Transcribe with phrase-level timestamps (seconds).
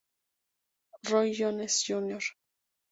[1.11, 2.23] Roy Jones, Jr.